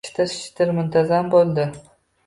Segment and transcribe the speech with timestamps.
[0.07, 1.71] Shitir-shitir muntazam bo‘ldi.